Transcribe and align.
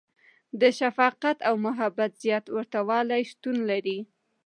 •د 0.61 0.63
شفقت 0.79 1.37
او 1.47 1.53
محبت 1.65 2.11
زیات 2.23 2.45
ورتهوالی 2.55 3.21
شتون 3.31 3.57
لري. 3.69 3.97